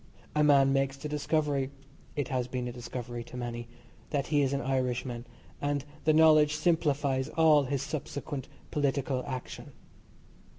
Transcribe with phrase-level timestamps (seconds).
[0.33, 1.69] A man makes the discovery
[2.15, 3.67] (it has been a discovery to many)
[4.09, 5.27] that he is an Irishman,
[5.61, 9.73] and the knowledge simplifies all his subsequent political action.